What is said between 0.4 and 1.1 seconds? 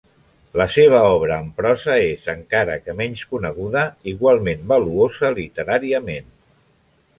La seva